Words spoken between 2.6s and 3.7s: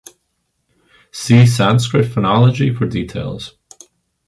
for details.